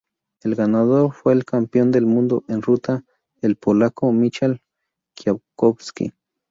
[0.41, 3.05] El ganador fue el campeón del mundo en ruta,
[3.43, 4.57] el polaco Michał
[5.15, 6.11] Kwiatkowski.